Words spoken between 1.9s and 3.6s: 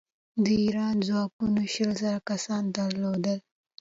زره کسان درلودل.